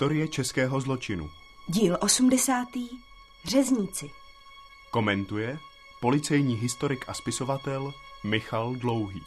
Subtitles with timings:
[0.00, 1.30] Historie českého zločinu.
[1.68, 2.68] Díl 80.
[3.44, 4.10] Řezníci.
[4.90, 5.58] Komentuje
[6.00, 7.92] policejní historik a spisovatel
[8.24, 9.22] Michal Dlouhý.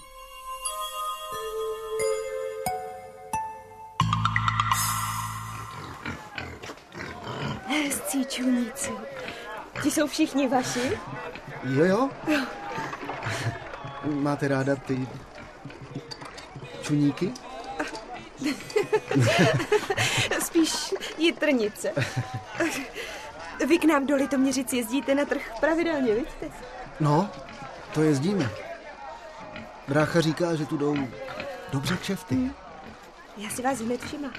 [7.67, 8.91] Hezcí čuníci.
[9.83, 10.99] Ti jsou všichni vaši?
[11.63, 12.09] Jo, jo.
[14.05, 15.07] Máte ráda ty
[16.81, 17.33] čuníky?
[20.39, 21.91] Spíš jitrnice.
[23.67, 26.51] Vy k nám do Litoměřic jezdíte na trh pravidelně, vidíte?
[26.99, 27.29] No,
[27.93, 28.49] to jezdíme.
[29.87, 30.97] Brácha říká, že tu jdou
[31.71, 32.51] dobře kšefty.
[33.37, 34.29] Já si vás hned všimla.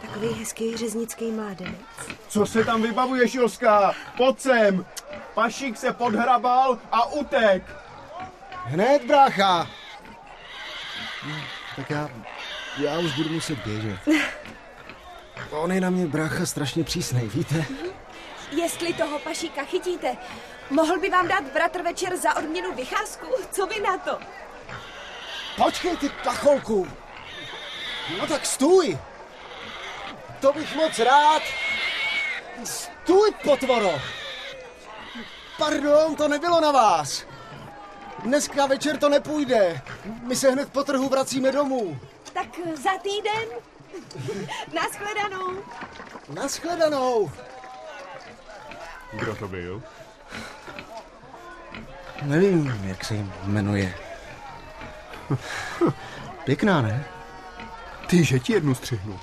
[0.00, 1.76] Takový hezký řeznický mládenec.
[2.28, 3.94] Co se tam vybavuješ, Joská?
[4.16, 4.86] Pojď sem!
[5.34, 7.76] Pašík se podhrabal a utek!
[8.64, 9.66] Hned, brácha!
[11.76, 12.08] Tak já,
[12.76, 13.98] já už budu muset běžet.
[15.50, 17.64] On je na mě, brácha, strašně přísnej, víte?
[18.50, 20.16] Jestli toho pašíka chytíte,
[20.70, 23.26] mohl by vám dát bratr večer za odměnu vycházku?
[23.50, 24.18] Co vy na to?
[25.56, 26.88] Počkej, ty pacholku!
[28.18, 28.98] No tak stůj!
[30.40, 31.42] To bych moc rád.
[32.64, 34.00] Stůj, potvoro!
[35.58, 37.24] Pardon, to nebylo na vás.
[38.22, 39.80] Dneska večer to nepůjde.
[40.22, 41.98] My se hned po trhu vracíme domů.
[42.38, 43.48] Tak za týden?
[44.74, 45.62] Naschledanou.
[46.34, 47.30] Naschledanou.
[49.12, 49.82] Kdo to byl?
[52.22, 53.94] Nevím, jak se jim jmenuje.
[56.44, 57.04] Pěkná, ne?
[58.06, 59.20] Ty, že ti jednu střihnu.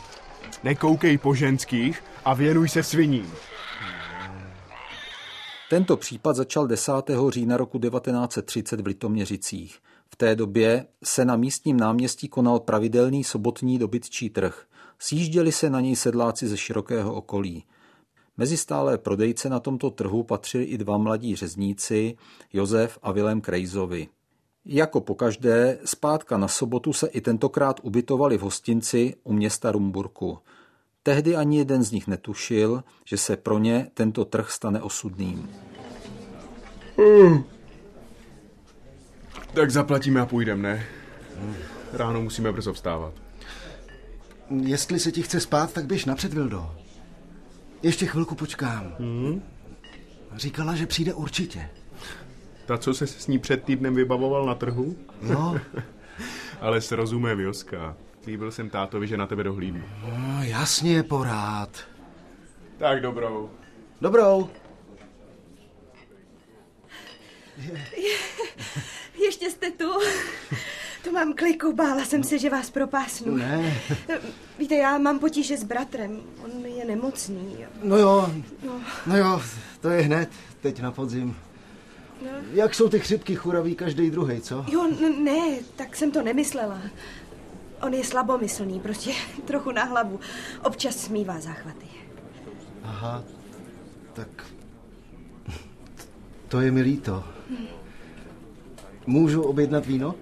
[0.63, 3.33] Nekoukej po ženských a věnuj se sviním.
[5.69, 6.91] Tento případ začal 10.
[7.29, 9.79] října roku 1930 v Litoměřicích.
[10.15, 14.65] V té době se na místním náměstí konal pravidelný sobotní dobytčí trh.
[14.99, 17.63] Sjížděli se na něj sedláci ze širokého okolí.
[18.37, 22.17] Mezi stálé prodejce na tomto trhu patřili i dva mladí řezníci,
[22.53, 24.07] Josef a Vilém Krejzovi.
[24.65, 30.37] Jako pokaždé, zpátka na sobotu se i tentokrát ubytovali v hostinci u města Rumburku.
[31.03, 35.49] Tehdy ani jeden z nich netušil, že se pro ně tento trh stane osudným.
[39.55, 40.85] Tak zaplatíme a půjdeme, ne?
[41.93, 43.13] Ráno musíme brzo vstávat.
[44.61, 46.75] Jestli se ti chce spát, tak běž napřed, Vildo.
[47.83, 48.95] Ještě chvilku počkám.
[48.99, 49.41] Hmm?
[50.35, 51.69] Říkala, že přijde určitě.
[52.65, 54.95] Ta, co se s ní před týdnem vybavoval na trhu?
[55.21, 55.59] No,
[56.61, 57.97] Ale s rozumem, Joska.
[58.23, 59.83] Slíbil jsem tátovi, že na tebe dohlídnu.
[60.17, 61.79] no jasně, porád.
[62.77, 63.49] Tak dobrou.
[64.01, 64.49] Dobrou.
[69.25, 69.91] Ještě jste tu?
[71.03, 73.36] To mám kliku, bála jsem se, že vás propásnu.
[73.36, 73.81] Ne.
[74.59, 76.22] Víte, já mám potíže s bratrem.
[76.44, 77.58] On je nemocný.
[77.84, 78.34] No jo,
[79.08, 79.41] no jo,
[79.81, 80.30] to je hned,
[80.62, 81.36] teď na podzim.
[82.52, 84.66] Jak jsou ty chřipky churaví každý druhý, co?
[84.68, 84.88] Jo,
[85.19, 86.81] ne, tak jsem to nemyslela.
[87.81, 89.12] On je slabomyslný, prostě
[89.46, 90.19] trochu na hlavu.
[90.63, 91.86] Občas smívá záchvaty.
[92.84, 93.24] Aha,
[94.13, 94.28] tak
[96.47, 97.24] to je mi líto.
[99.07, 100.16] Můžu objednat víno?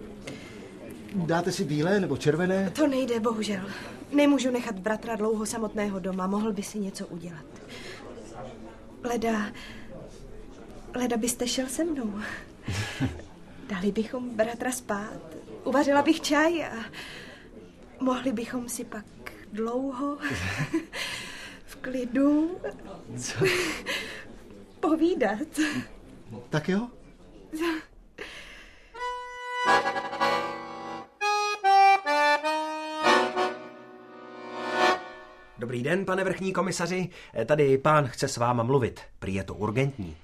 [1.15, 2.69] Dáte si bílé nebo červené?
[2.69, 3.65] To nejde, bohužel.
[4.11, 7.45] Nemůžu nechat bratra dlouho samotného doma, mohl by si něco udělat.
[9.03, 9.51] Leda,
[10.95, 12.13] leda byste šel se mnou.
[13.69, 15.19] Dali bychom bratra spát,
[15.63, 16.75] uvařila bych čaj a
[17.99, 19.05] mohli bychom si pak
[19.53, 20.17] dlouho
[21.65, 22.57] v klidu
[23.17, 23.45] Co?
[24.79, 25.47] povídat.
[26.49, 26.87] Tak jo?
[35.63, 37.09] Dobrý den, pane vrchní komisaři.
[37.45, 39.01] Tady pán chce s váma mluvit.
[39.19, 40.15] Prý je to urgentní.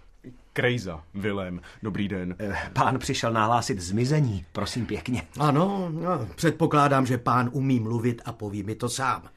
[0.53, 2.36] Krejza, Vilém, dobrý den.
[2.39, 5.24] Eh, Pán přišel nahlásit zmizení, prosím pěkně.
[5.39, 9.30] Ano, no, předpokládám, že pán umí mluvit a poví mi to sám.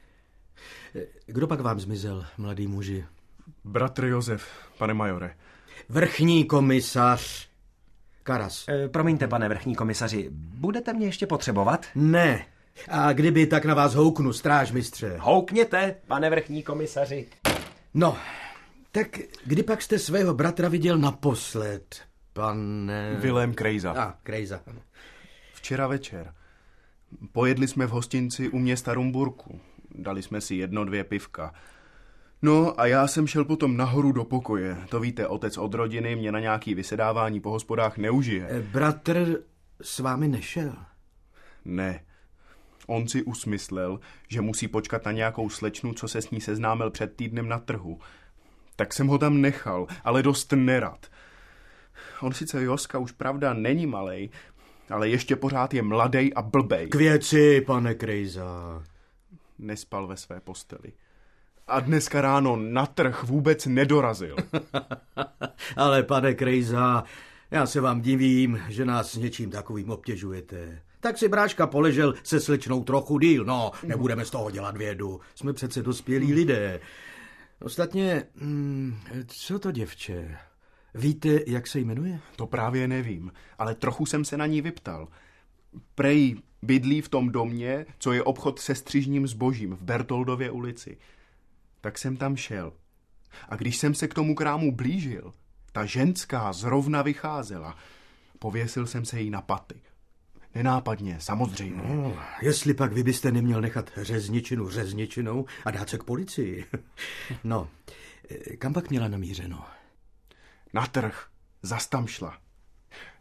[1.25, 3.05] Kdo pak vám zmizel, mladý muži?
[3.63, 4.47] Bratr Josef,
[4.77, 5.35] pane majore.
[5.89, 7.49] Vrchní komisař
[8.23, 8.65] Karas.
[8.69, 11.85] Eh, Promiňte, pane vrchní komisaři, budete mě ještě potřebovat?
[11.95, 12.45] Ne.
[12.89, 15.17] A kdyby, tak na vás houknu, strážmistře.
[15.19, 17.27] Houkněte, pane vrchní komisaři.
[17.93, 18.17] No,
[18.91, 19.07] tak
[19.45, 22.01] kdy pak jste svého bratra viděl naposled,
[22.33, 23.15] pane...
[23.19, 23.91] Vilém Krejza.
[23.91, 24.61] A, Krejza.
[24.67, 24.79] ano.
[25.53, 26.33] Včera večer.
[27.31, 29.59] Pojedli jsme v hostinci u města Rumburku.
[29.95, 31.53] Dali jsme si jedno, dvě pivka.
[32.41, 34.77] No a já jsem šel potom nahoru do pokoje.
[34.89, 38.47] To víte, otec od rodiny mě na nějaký vysedávání po hospodách neužije.
[38.49, 39.37] Eh, Bratr
[39.81, 40.73] s vámi nešel?
[41.65, 41.99] Ne.
[42.87, 47.15] On si usmyslel, že musí počkat na nějakou slečnu, co se s ní seznámil před
[47.15, 47.99] týdnem na trhu.
[48.75, 51.07] Tak jsem ho tam nechal, ale dost nerad.
[52.21, 54.29] On sice Joska už pravda není malej,
[54.89, 56.87] ale ještě pořád je mladej a blbej.
[56.87, 58.83] K věci, pane Krejza.
[59.59, 60.93] Nespal ve své posteli.
[61.67, 64.35] A dneska ráno na trh vůbec nedorazil.
[65.75, 67.03] Ale pane Krejza,
[67.51, 70.81] já se vám divím, že nás s něčím takovým obtěžujete.
[71.03, 73.45] Tak si bráška poležel se slečnou trochu díl.
[73.45, 75.21] No, nebudeme z toho dělat vědu.
[75.35, 76.79] Jsme přece dospělí lidé.
[77.61, 78.95] Ostatně, hmm,
[79.27, 80.37] co to děvče?
[80.95, 82.19] Víte, jak se jmenuje?
[82.35, 85.07] To právě nevím, ale trochu jsem se na ní vyptal.
[85.95, 90.97] Prej bydlí v tom domě, co je obchod se střižním zbožím v Bertoldově ulici.
[91.81, 92.73] Tak jsem tam šel.
[93.49, 95.33] A když jsem se k tomu krámu blížil,
[95.71, 97.75] ta ženská zrovna vycházela.
[98.39, 99.75] Pověsil jsem se jí na paty.
[100.55, 101.81] Nenápadně, samozřejmě.
[101.83, 106.65] No, jestli pak vy byste neměl nechat řezničinu řezničinou a dát se k policii.
[107.43, 107.69] No,
[108.57, 109.65] kam pak měla namířeno?
[110.73, 111.27] Na trh.
[111.61, 112.37] Zas tam šla.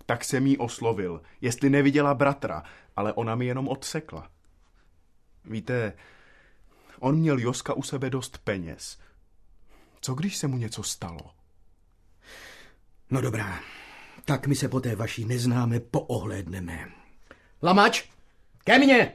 [0.06, 2.62] Tak jsem jí oslovil, jestli neviděla bratra,
[2.96, 4.30] ale ona mi jenom odsekla.
[5.44, 5.92] Víte,
[6.98, 8.98] on měl Joska u sebe dost peněz.
[10.00, 11.30] Co když se mu něco stalo?
[13.10, 13.60] No dobrá,
[14.24, 17.01] tak my se po té vaší neznáme poohlédneme.
[17.64, 18.04] Lamač,
[18.64, 19.12] ke mně!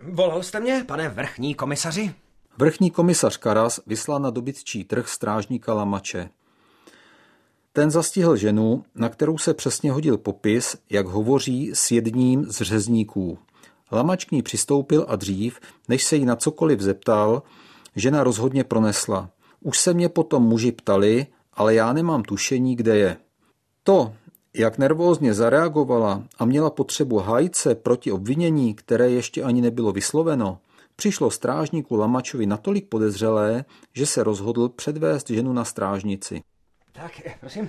[0.00, 2.14] Volal jste mě, pane vrchní komisaři?
[2.58, 6.28] Vrchní komisař Karas vyslal na dobytčí trh strážníka Lamače.
[7.72, 13.38] Ten zastihl ženu, na kterou se přesně hodil popis, jak hovoří s jedním z řezníků.
[13.92, 17.42] Lamač k ní přistoupil a dřív, než se jí na cokoliv zeptal,
[17.96, 19.30] žena rozhodně pronesla.
[19.60, 23.16] Už se mě potom muži ptali, ale já nemám tušení, kde je.
[23.82, 24.14] To,
[24.58, 30.58] jak nervózně zareagovala a měla potřebu hájce proti obvinění, které ještě ani nebylo vysloveno,
[30.96, 33.64] přišlo strážníku Lamačovi natolik podezřelé,
[33.94, 36.42] že se rozhodl předvést ženu na strážnici.
[36.92, 37.68] Tak, prosím.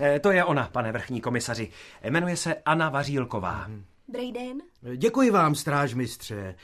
[0.00, 1.70] Eh, to je ona, pane vrchní komisaři.
[2.04, 3.70] Jmenuje se Anna Vařílková.
[4.08, 4.62] Dobrý den.
[4.96, 6.54] Děkuji vám, strážmistře.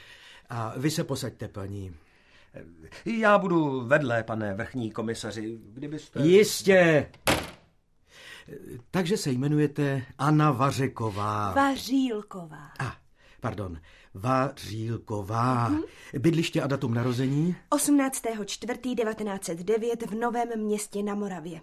[0.49, 1.95] A vy se posaďte, paní.
[3.05, 6.19] Já budu vedle, pane vrchní komisaři, kdybyste...
[6.21, 7.05] Jistě.
[8.91, 11.53] Takže se jmenujete Anna Vařeková.
[11.53, 12.71] Vařílková.
[12.79, 12.93] A, ah,
[13.39, 13.79] pardon,
[14.13, 15.69] Vařílková.
[15.69, 15.83] Mm-hmm.
[16.19, 17.55] Bydliště a datum narození?
[17.71, 21.61] 18.4.1909 v Novém městě na Moravě.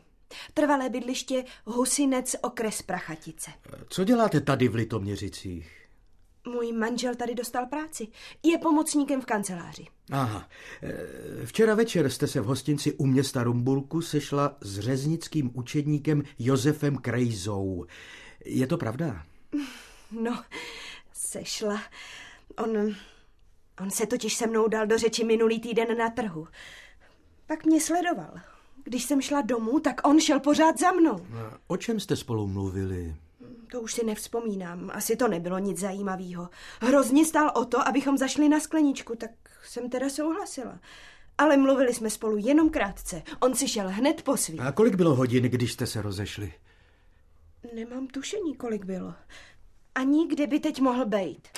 [0.54, 3.50] Trvalé bydliště Husinec okres Prachatice.
[3.88, 5.77] Co děláte tady v Litoměřicích?
[6.48, 8.08] Můj manžel tady dostal práci.
[8.42, 9.86] Je pomocníkem v kanceláři.
[10.10, 10.48] Aha.
[10.82, 16.96] E, včera večer jste se v hostinci u města Rumbulku sešla s řeznickým učedníkem Josefem
[16.96, 17.84] Krejzou.
[18.44, 19.22] Je to pravda?
[20.22, 20.44] No,
[21.12, 21.82] sešla.
[22.58, 22.94] On,
[23.80, 26.48] on se totiž se mnou dal do řeči minulý týden na trhu.
[27.46, 28.34] Pak mě sledoval.
[28.84, 31.26] Když jsem šla domů, tak on šel pořád za mnou.
[31.66, 33.16] O čem jste spolu mluvili?
[33.70, 34.90] To už si nevzpomínám.
[34.94, 36.48] Asi to nebylo nic zajímavého.
[36.80, 39.30] Hrozně stál o to, abychom zašli na skleničku, tak
[39.64, 40.80] jsem teda souhlasila.
[41.38, 43.22] Ale mluvili jsme spolu jenom krátce.
[43.40, 44.60] On si šel hned po svým.
[44.60, 46.52] A kolik bylo hodin, když jste se rozešli?
[47.74, 49.14] Nemám tušení, kolik bylo.
[49.94, 51.48] Ani kde by teď mohl být.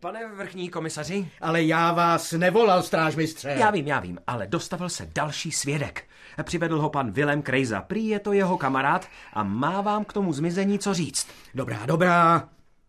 [0.00, 1.28] Pane vrchní komisaři?
[1.40, 3.48] Ale já vás nevolal, strážmistře.
[3.48, 6.04] Já vím, já vím, ale dostavil se další svědek.
[6.42, 7.80] Přivedl ho pan Willem Krejza.
[7.82, 11.28] Prý je to jeho kamarád a má vám k tomu zmizení co říct.
[11.54, 12.48] Dobrá, dobrá.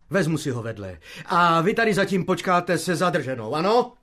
[0.09, 0.97] Vezmu si ho vedle.
[1.25, 3.93] A vy tady zatím počkáte se zadrženou, ano?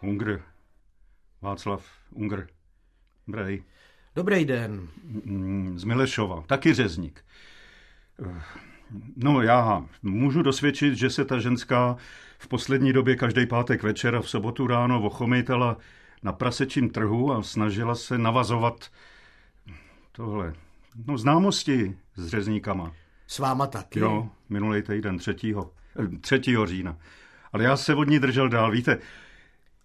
[0.00, 0.42] Ungr.
[1.42, 2.46] Václav Ungr.
[3.26, 3.64] Brej.
[4.16, 4.88] Dobrý den.
[5.24, 7.24] Mm, z Milešova, taky řezník.
[9.16, 11.96] No já můžu dosvědčit, že se ta ženská
[12.38, 15.76] v poslední době každý pátek večer a v sobotu ráno ochomejtala
[16.22, 18.90] na prasečím trhu a snažila se navazovat
[20.12, 20.54] tohle,
[21.06, 22.92] no známosti s řezníkama.
[23.26, 23.98] S váma taky?
[23.98, 25.34] Jo, minulý týden, 3.
[26.20, 26.40] 3.
[26.64, 26.96] října.
[27.52, 28.98] Ale já se od ní držel dál, víte,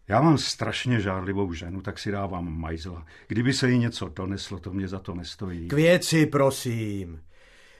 [0.08, 3.06] já mám strašně žárlivou ženu, tak si dávám majzla.
[3.28, 5.68] Kdyby se jí něco doneslo, to mě za to nestojí.
[5.68, 7.22] K věci, prosím.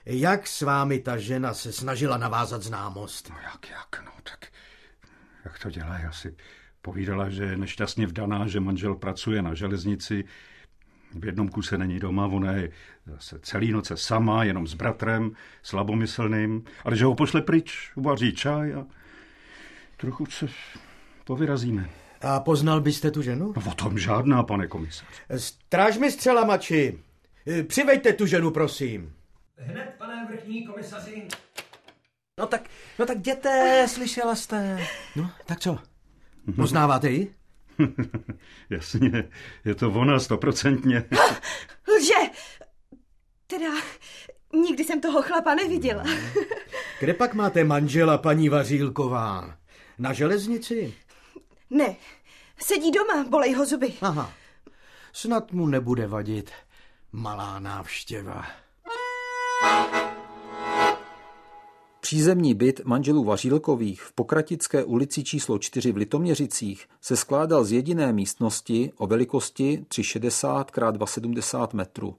[0.06, 3.30] Jak s vámi ta žena se snažila navázat známost?
[3.30, 4.46] No jak, jak, no tak,
[5.44, 6.36] jak to dělá, asi
[6.82, 10.24] povídala, že je nešťastně vdaná, že manžel pracuje na železnici,
[11.14, 12.70] v jednom kuse není doma, ona je
[13.06, 15.32] zase celý noce sama, jenom s bratrem,
[15.62, 18.86] slabomyslným, ale že ho pošle pryč, uvaří čaj a
[19.96, 20.46] trochu se
[21.24, 22.07] povyrazíme.
[22.20, 23.52] A poznal byste tu ženu?
[23.56, 25.06] No, o tom žádná, pane komisař.
[25.36, 26.98] Strážmi střela, mači.
[27.66, 29.12] Přivejte tu ženu, prosím.
[29.56, 31.28] Hned, pane vrchní komisaři.
[32.38, 34.86] No tak, no tak jděte, slyšela jste.
[35.16, 35.78] No, tak co?
[36.56, 37.34] Poznáváte ji?
[38.70, 39.24] Jasně,
[39.64, 41.04] je to ona stoprocentně.
[41.98, 42.30] Lže!
[43.46, 43.70] Teda,
[44.54, 46.04] nikdy jsem toho chlapa neviděla.
[47.00, 49.56] Kde pak máte manžela, paní Vařílková?
[49.98, 50.94] Na železnici?
[51.70, 51.96] Ne,
[52.58, 53.92] sedí doma, bolej ho zuby.
[54.00, 54.32] Aha,
[55.12, 56.50] snad mu nebude vadit
[57.12, 58.44] malá návštěva.
[62.00, 68.12] Přízemní byt manželů Vařílkových v Pokratické ulici číslo 4 v Litoměřicích se skládal z jediné
[68.12, 72.16] místnosti o velikosti 360 x 270 metrů.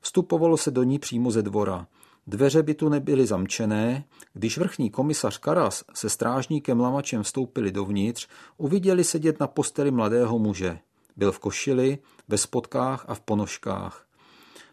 [0.00, 1.86] Vstupovalo se do ní přímo ze dvora.
[2.26, 4.04] Dveře bytu nebyly zamčené.
[4.32, 10.78] Když vrchní komisař Karas se strážníkem Lamačem vstoupili dovnitř, uviděli sedět na posteli mladého muže.
[11.16, 14.06] Byl v košili, ve spotkách a v ponožkách.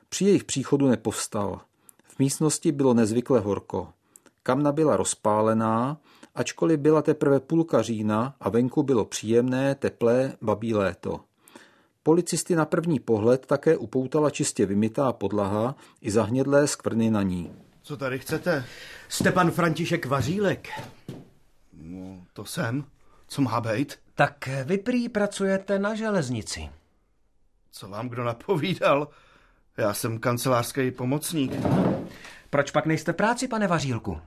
[0.09, 1.61] Při jejich příchodu nepovstal.
[2.07, 3.87] V místnosti bylo nezvykle horko.
[4.43, 5.97] Kamna byla rozpálená,
[6.35, 11.19] ačkoliv byla teprve půlka října a venku bylo příjemné, teplé, babí léto.
[12.03, 17.51] Policisty na první pohled také upoutala čistě vymytá podlaha i zahnědlé skvrny na ní.
[17.81, 18.65] Co tady chcete?
[19.09, 20.69] Stepan František Vařílek.
[21.73, 22.85] No, to jsem.
[23.27, 23.99] Co má být?
[24.15, 26.69] Tak vy prý pracujete na železnici.
[27.71, 29.07] Co vám kdo napovídal?
[29.77, 31.51] Já jsem kancelářský pomocník.
[32.49, 34.21] Proč pak nejste v práci, pane Vařílku?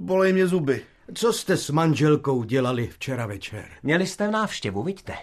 [0.00, 0.84] Bolej mě zuby.
[1.14, 3.68] Co jste s manželkou dělali včera večer?
[3.82, 5.14] Měli jste návštěvu, vidíte?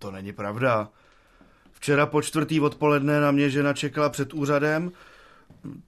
[0.00, 0.88] To není pravda.
[1.72, 4.92] Včera po čtvrtý odpoledne na mě žena čekala před úřadem,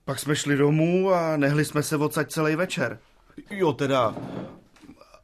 [0.04, 2.99] pak jsme šli domů a nehli jsme se odsaď celý večer.
[3.50, 4.14] Jo, teda,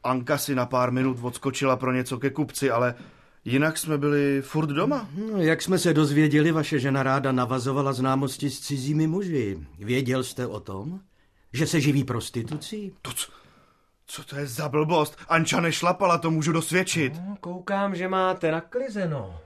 [0.05, 2.95] Anka si na pár minut odskočila pro něco ke kupci, ale
[3.45, 5.09] jinak jsme byli furt doma.
[5.33, 9.67] No, jak jsme se dozvěděli, vaše žena ráda navazovala známosti s cizími muži.
[9.79, 11.01] Věděl jste o tom?
[11.53, 12.93] Že se živí prostitucí?
[13.03, 13.33] To co,
[14.11, 15.17] co to je za blbost?
[15.29, 17.13] Anča nešlapala, to můžu dosvědčit.
[17.29, 19.41] No, koukám, že máte naklizeno.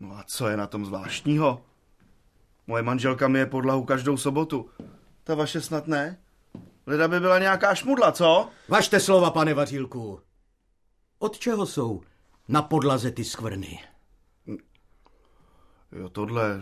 [0.00, 1.62] No a co je na tom zvláštního?
[2.66, 4.70] Moje manželka mi je podlahu každou sobotu.
[5.24, 6.18] Ta vaše snad ne?
[6.86, 8.48] Leda by byla nějaká šmudla, co?
[8.68, 10.20] Važte slova, pane Vařílku.
[11.18, 12.02] Od čeho jsou
[12.48, 13.78] na podlaze ty skvrny?
[15.92, 16.60] Jo, tohle,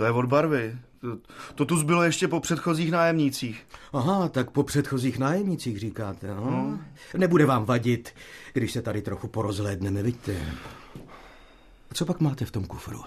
[0.00, 0.78] to je od barvy.
[1.00, 1.18] To,
[1.54, 3.66] to tu zbylo ještě po předchozích nájemnících.
[3.92, 6.44] Aha, tak po předchozích nájemnicích říkáte, no?
[6.44, 6.84] Hmm.
[7.16, 8.14] Nebude vám vadit,
[8.52, 10.32] když se tady trochu porozhlédneme, vidíte.
[11.90, 13.02] A co pak máte v tom kufru?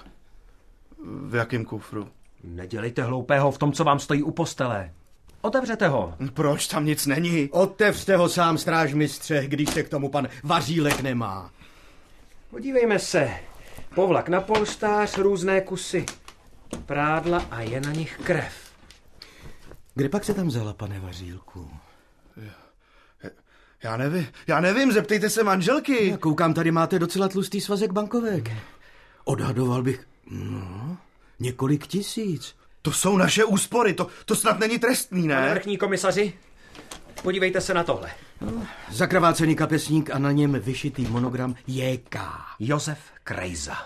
[1.25, 2.07] V jakém kufru?
[2.43, 4.91] Nedělejte hloupého v tom, co vám stojí u postele.
[5.41, 6.13] Otevřete ho.
[6.33, 7.49] Proč tam nic není?
[7.51, 11.51] Otevřte ho sám, strážmistře, když se k tomu pan Vařílek nemá.
[12.49, 13.31] Podívejme se.
[13.95, 16.05] Povlak na polštář, různé kusy
[16.77, 18.53] prádla a je na nich krev.
[19.95, 21.69] Kde pak se tam vzala, pane Vařílku?
[23.83, 26.09] Já nevím, já nevím, zeptejte se manželky.
[26.09, 28.51] Já koukám, tady máte docela tlustý svazek bankovek.
[29.23, 30.97] Odhadoval bych, no,
[31.39, 32.55] několik tisíc.
[32.81, 35.35] To jsou naše úspory, to, to snad není trestný, ne?
[35.35, 36.33] Pane vrchní komisaři,
[37.23, 38.11] podívejte se na tohle.
[38.41, 42.15] No, zakrvácený kapesník a na něm vyšitý monogram JK.
[42.59, 43.77] Josef Krejza.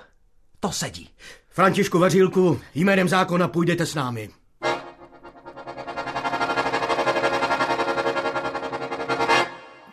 [0.60, 1.10] To sedí.
[1.58, 4.30] Františku Vařílku, jménem zákona půjdete s námi.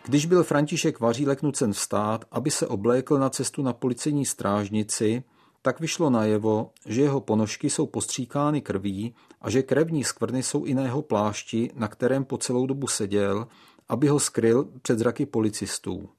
[0.05, 5.23] Když byl František Vařílek nucen vstát, aby se oblékl na cestu na policejní strážnici,
[5.61, 10.73] tak vyšlo najevo, že jeho ponožky jsou postříkány krví a že krevní skvrny jsou i
[10.73, 13.47] na jeho plášti, na kterém po celou dobu seděl,
[13.89, 16.09] aby ho skryl před zraky policistů.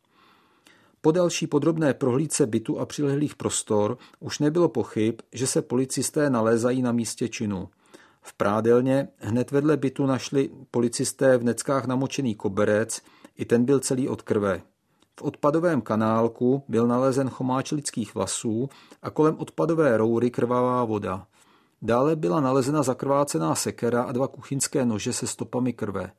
[1.07, 6.83] Po další podrobné prohlídce bytu a přilehlých prostor už nebylo pochyb, že se policisté nalézají
[6.83, 7.69] na místě činu.
[8.23, 13.03] V prádelně hned vedle bytu našli policisté v neckách namočený koberec,
[13.37, 14.63] i ten byl celý od krve.
[15.21, 18.69] V odpadovém kanálku byl nalezen chomáč lidských vlasů
[19.03, 21.27] a kolem odpadové roury krvavá voda.
[21.83, 26.11] Dále byla nalezena zakrvácená sekera a dva kuchyňské nože se stopami krve.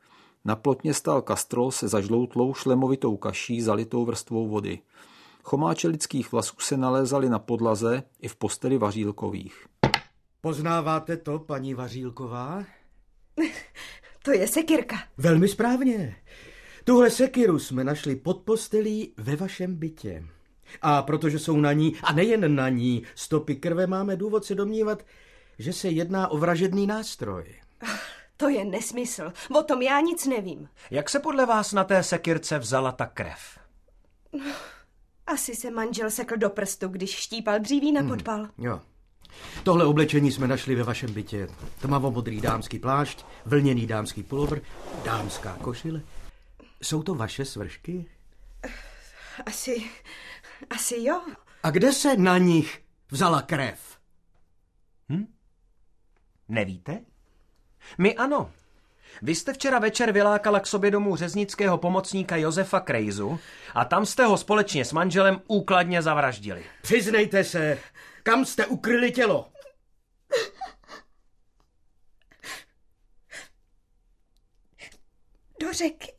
[0.48, 4.80] Na plotně stál kastrol se zažloutlou šlemovitou kaší zalitou vrstvou vody.
[5.44, 9.68] Chomáče lidských vlasů se nalézaly na podlaze i v posteli vařílkových.
[10.42, 12.64] Poznáváte to, paní Vařílková?
[14.24, 14.96] To je sekirka.
[15.18, 16.16] Velmi správně.
[16.84, 20.26] Tuhle sekiru jsme našli pod postelí ve vašem bytě.
[20.82, 25.06] A protože jsou na ní, a nejen na ní, stopy krve, máme důvod se domnívat,
[25.60, 27.56] že se jedná o vražedný nástroj.
[28.38, 29.34] To je nesmysl.
[29.60, 30.70] O tom já nic nevím.
[30.92, 33.60] Jak se podle vás na té sekirce vzala ta krev?
[35.28, 38.50] Asi se manžel sekl do prstu, když štípal dříví na podpal.
[38.58, 38.82] Jo.
[39.64, 41.48] Tohle oblečení jsme našli ve vašem bytě.
[41.82, 44.62] Tmavomodrý dámský plášť, vlněný dámský pulovr,
[45.06, 46.02] dámská košile.
[46.82, 48.06] Jsou to vaše svršky?
[49.46, 49.90] Asi,
[50.70, 51.22] asi jo.
[51.64, 53.98] A kde se na nich vzala krev?
[56.50, 57.02] Nevíte?
[57.98, 58.52] My ano.
[59.22, 63.40] Vy jste včera večer vylákala k sobě domů řeznického pomocníka Josefa Krejzu
[63.74, 66.66] a tam jste ho společně s manželem úkladně zavraždili.
[66.82, 67.78] Přiznejte se,
[68.24, 69.50] kam jste ukryli tělo?
[75.62, 76.14] Do řeky.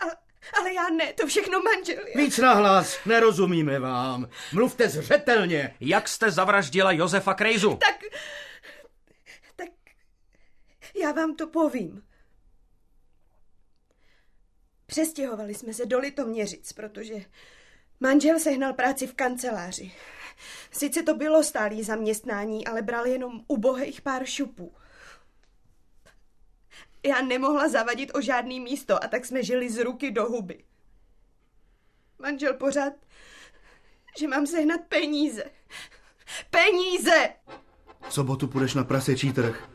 [0.00, 0.16] Ale,
[0.58, 1.96] ale já ne, to všechno manžel.
[2.14, 4.28] Víc nahlas, nerozumíme vám.
[4.52, 5.74] Mluvte zřetelně.
[5.80, 7.74] Jak jste zavraždila Josefa Krejzu?
[7.76, 7.96] Tak
[10.94, 12.02] já vám to povím.
[14.86, 17.14] Přestěhovali jsme se do Litoměřic, protože
[18.00, 19.92] manžel sehnal práci v kanceláři.
[20.70, 24.74] Sice to bylo stálý zaměstnání, ale bral jenom ubohých pár šupů.
[27.06, 30.64] Já nemohla zavadit o žádný místo a tak jsme žili z ruky do huby.
[32.18, 32.92] Manžel pořád,
[34.18, 35.44] že mám sehnat peníze.
[36.50, 37.28] Peníze!
[38.08, 39.68] V sobotu půjdeš na prasečí trh.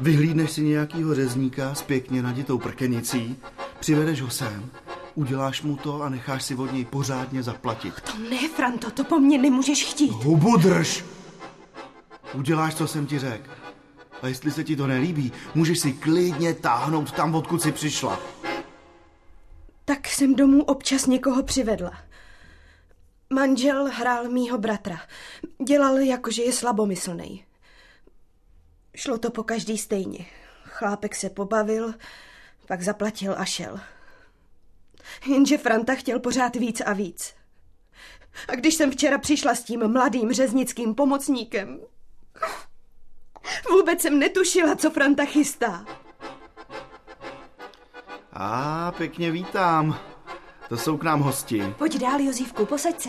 [0.00, 3.36] Vyhlídneš si nějakýho řezníka s pěkně naditou prkenicí,
[3.80, 4.70] přivedeš ho sem,
[5.14, 7.94] uděláš mu to a necháš si od něj pořádně zaplatit.
[8.00, 10.10] To ne, Franto, to po mně nemůžeš chtít.
[10.10, 11.04] Hubu drž!
[12.34, 13.50] Uděláš, co jsem ti řekl.
[14.22, 18.20] A jestli se ti to nelíbí, můžeš si klidně táhnout tam, odkud jsi přišla.
[19.84, 21.92] Tak jsem domů občas někoho přivedla.
[23.34, 25.00] Manžel hrál mýho bratra.
[25.66, 27.44] Dělal jako, že je slabomyslný.
[28.96, 30.26] Šlo to po každý stejně.
[30.64, 31.94] Chlápek se pobavil,
[32.66, 33.80] pak zaplatil a šel.
[35.26, 37.34] Jenže Franta chtěl pořád víc a víc.
[38.48, 41.80] A když jsem včera přišla s tím mladým řeznickým pomocníkem,
[43.70, 45.86] vůbec jsem netušila, co Franta chystá.
[48.32, 50.00] A pěkně vítám.
[50.68, 51.74] To jsou k nám hosti.
[51.78, 53.08] Pojď dál, Jozívku, posaď se.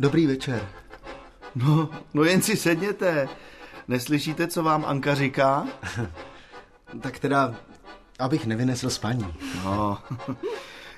[0.00, 0.68] Dobrý večer.
[1.54, 3.28] No, no jen si sedněte.
[3.88, 5.66] Neslyšíte, co vám Anka říká?
[7.00, 7.54] Tak teda,
[8.18, 9.34] abych nevynesl spaní.
[9.64, 9.98] No,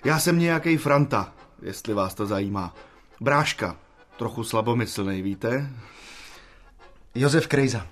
[0.04, 2.74] já jsem nějaký Franta, jestli vás to zajímá.
[3.20, 3.76] Bráška,
[4.18, 5.70] trochu slabomyslný, víte?
[7.14, 7.86] Josef Krejza.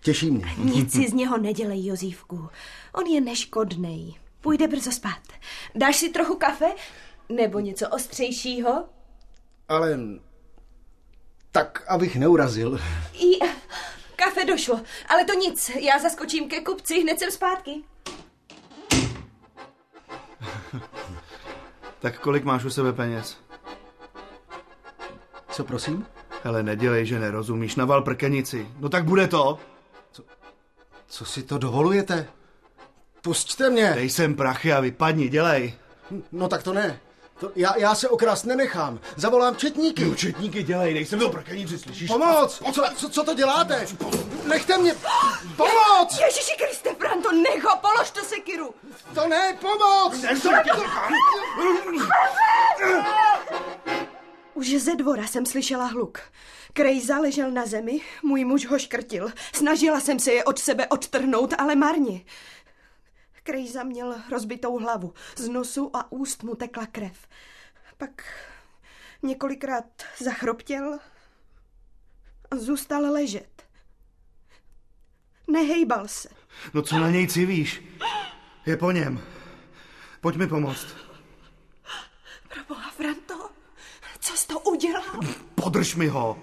[0.00, 0.54] Těší mě.
[0.58, 2.48] Nic si z něho nedělej, Jozívku.
[2.92, 4.14] On je neškodnej.
[4.40, 5.22] Půjde brzo spát.
[5.74, 6.66] Dáš si trochu kafe?
[7.28, 8.84] Nebo něco ostřejšího?
[9.68, 9.98] Ale
[11.52, 12.80] tak, abych neurazil.
[13.14, 13.38] I
[14.24, 15.70] kafe došlo, ale to nic.
[15.80, 17.82] Já zaskočím ke kupci, hned jsem zpátky.
[22.00, 23.36] Tak kolik máš u sebe peněz?
[25.50, 26.06] Co prosím?
[26.44, 27.76] Hele, nedělej, že nerozumíš.
[27.76, 28.68] Naval prkenici.
[28.78, 29.58] No tak bude to.
[31.06, 32.28] Co si to dovolujete?
[33.22, 33.92] Pusťte mě.
[33.94, 35.74] Dej sem prachy a vypadni, dělej.
[36.32, 37.00] No tak to ne.
[37.40, 39.00] To, já, já se okrást nenechám.
[39.16, 40.04] Zavolám četníky.
[40.04, 42.08] No, četníky dělej, dej sem do prkenici, slyšíš?
[42.08, 42.62] Pomoc!
[42.74, 43.86] Co, co, co to děláte?
[44.44, 44.94] Nechte mě!
[45.56, 46.20] Pomoc!
[46.26, 48.74] Ježiši Kriste, Franto, nech ho, polož to sekiru.
[49.14, 50.24] To ne, pomoc!
[54.54, 56.20] Už ze dvora jsem slyšela hluk.
[56.72, 59.32] Krejza ležel na zemi, můj muž ho škrtil.
[59.52, 62.20] Snažila jsem se je od sebe odtrhnout, ale marně.
[63.48, 65.14] Krejza měl rozbitou hlavu.
[65.36, 67.28] Z nosu a úst mu tekla krev.
[67.98, 68.22] Pak
[69.22, 69.84] několikrát
[70.24, 70.98] zachroptěl
[72.50, 73.62] a zůstal ležet.
[75.50, 76.28] Nehejbal se.
[76.74, 77.82] No co na něj civíš?
[78.66, 79.20] Je po něm.
[80.20, 80.86] Pojď mi pomoct.
[82.54, 83.50] Proboha, Franto,
[84.20, 85.20] co jsi to udělal?
[85.54, 86.38] Podrž mi ho.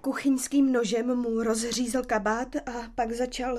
[0.00, 3.58] Kuchyňským nožem mu rozřízl kabát a pak začal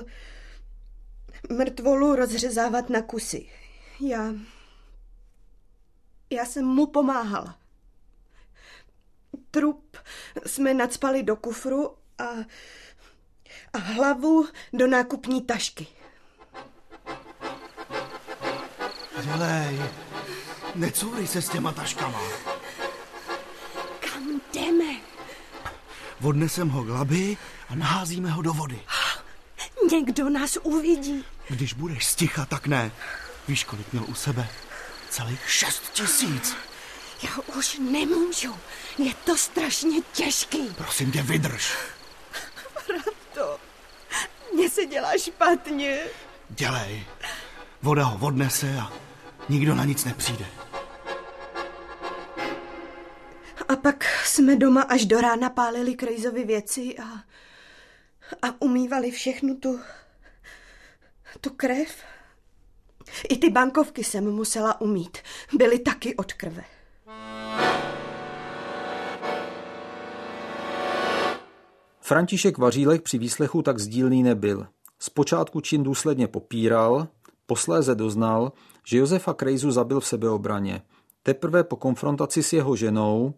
[1.52, 3.48] mrtvolu rozřezávat na kusy.
[4.00, 4.34] Já...
[6.30, 7.58] Já jsem mu pomáhala.
[9.50, 9.96] Trup
[10.46, 12.24] jsme nadspali do kufru a,
[13.72, 15.86] a hlavu do nákupní tašky.
[19.22, 19.80] Dělej.
[20.74, 22.20] Necourej se s těma taškama.
[24.00, 25.00] Kam jdeme?
[26.22, 27.36] Odnesem ho k labi
[27.68, 28.80] a naházíme ho do vody.
[29.92, 31.24] Někdo nás uvidí.
[31.48, 32.92] Když budeš sticha, tak ne.
[33.48, 34.48] Víš, kolik měl u sebe?
[35.10, 36.56] Celých šest tisíc.
[37.22, 38.56] Já už nemůžu.
[38.98, 40.68] Je to strašně těžký.
[40.76, 41.76] Prosím tě, vydrž.
[43.34, 43.60] To.
[44.54, 46.00] Mně se dělá špatně.
[46.48, 47.06] Dělej.
[47.82, 48.92] Voda ho odnese a
[49.48, 50.46] nikdo na nic nepřijde.
[53.68, 57.04] A pak jsme doma až do rána pálili Krejzovi věci a
[58.42, 59.80] A umývali všechnu tu...
[61.40, 62.02] tu krev.
[63.28, 65.18] I ty bankovky jsem musela umít.
[65.52, 66.64] Byly taky od krve.
[72.00, 74.66] František Vařílek při výslechu tak sdílný nebyl.
[74.98, 77.08] Zpočátku čin důsledně popíral,
[77.46, 78.52] posléze doznal,
[78.86, 80.82] že Josefa Krejzu zabil v sebeobraně.
[81.22, 83.34] Teprve po konfrontaci s jeho ženou,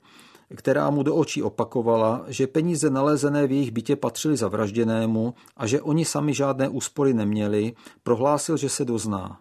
[0.56, 5.82] která mu do očí opakovala, že peníze nalezené v jejich bytě patřily zavražděnému a že
[5.82, 9.40] oni sami žádné úspory neměli, prohlásil, že se dozná.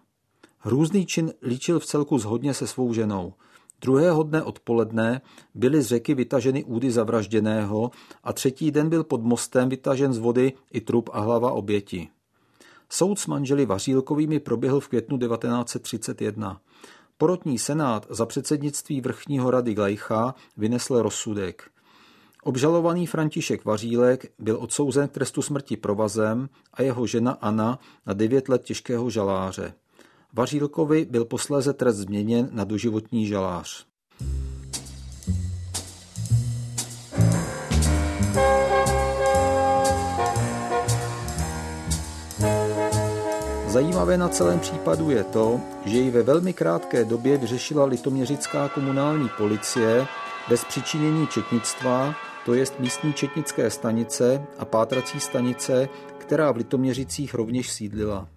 [0.58, 3.32] Hrůzný čin líčil v celku zhodně se svou ženou.
[3.80, 5.20] Druhého dne odpoledne
[5.54, 7.90] byly z řeky vytaženy údy zavražděného
[8.24, 12.08] a třetí den byl pod mostem vytažen z vody i trup a hlava oběti.
[12.90, 16.60] Soud s manželi Vařílkovými proběhl v květnu 1931.
[17.20, 21.70] Porotní senát za předsednictví vrchního rady Glejcha vynesl rozsudek.
[22.42, 28.48] Obžalovaný František Vařílek byl odsouzen k trestu smrti provazem a jeho žena Anna na 9
[28.48, 29.74] let těžkého žaláře.
[30.32, 33.87] Vařílkovi byl posléze trest změněn na doživotní žalář.
[43.78, 49.28] Zajímavé na celém případu je to, že ji ve velmi krátké době vyřešila litoměřická komunální
[49.36, 50.06] policie
[50.48, 52.14] bez přičinění četnictva,
[52.44, 55.88] to jest místní četnické stanice a pátrací stanice,
[56.18, 58.28] která v Litoměřicích rovněž sídlila.